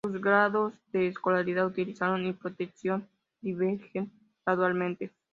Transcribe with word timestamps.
Sus 0.03 0.19
grados 0.19 0.73
de 0.91 1.05
escolaridad, 1.09 1.67
utilización 1.67 2.25
y 2.25 2.33
protección 2.33 3.07
divergen 3.39 4.11
gradualmente. 4.43 5.11